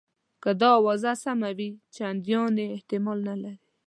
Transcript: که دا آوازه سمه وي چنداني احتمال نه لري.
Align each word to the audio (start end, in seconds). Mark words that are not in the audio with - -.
که 0.43 0.51
دا 0.59 0.69
آوازه 0.79 1.11
سمه 1.23 1.49
وي 1.57 1.69
چنداني 1.95 2.65
احتمال 2.75 3.19
نه 3.29 3.35
لري. 3.43 3.61